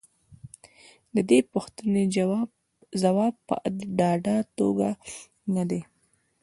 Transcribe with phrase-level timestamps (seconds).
[1.15, 2.03] د دې پوښتنې
[3.01, 3.55] ځواب په
[3.97, 4.89] ډاډه توګه
[5.55, 5.81] نه دی.